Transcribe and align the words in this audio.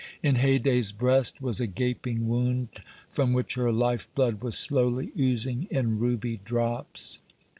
In 0.23 0.37
Haydée's 0.37 0.91
breast 0.91 1.43
was 1.43 1.61
a 1.61 1.67
gaping 1.67 2.27
wound, 2.27 2.69
from 3.11 3.33
which 3.33 3.53
her 3.53 3.71
life 3.71 4.07
blood 4.15 4.41
was 4.41 4.57
slowly 4.57 5.11
oozing 5.15 5.67
in 5.69 5.99
ruby 5.99 6.37
drops. 6.37 7.19